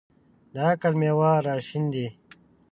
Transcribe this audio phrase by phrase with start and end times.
[0.53, 2.07] د عقل مېوې راشنېدې.